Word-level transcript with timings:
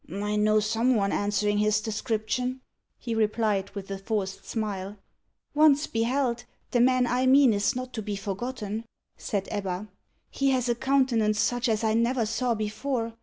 "I 0.11 0.35
know 0.35 0.59
some 0.59 0.95
one 0.95 1.11
answering 1.11 1.59
his 1.59 1.79
description," 1.79 2.61
he 2.97 3.13
replied, 3.13 3.69
with 3.75 3.91
a 3.91 3.99
forced 3.99 4.47
smile. 4.49 4.97
"Once 5.53 5.85
beheld, 5.85 6.45
the 6.71 6.81
man 6.81 7.05
I 7.05 7.27
mean 7.27 7.53
is 7.53 7.75
not 7.75 7.93
to 7.93 8.01
be 8.01 8.15
forgotten," 8.15 8.85
said 9.15 9.47
Ebba. 9.51 9.89
"He 10.31 10.49
has 10.49 10.67
a 10.67 10.73
countenance 10.73 11.39
such 11.39 11.69
as 11.69 11.83
I 11.83 11.93
never 11.93 12.25
saw 12.25 12.55
before. 12.55 13.13